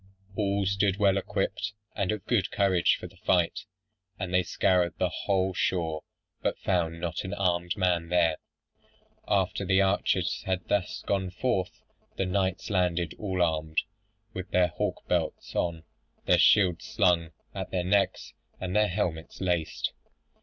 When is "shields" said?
16.39-16.85